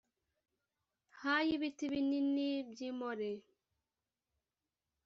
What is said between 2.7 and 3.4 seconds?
by i more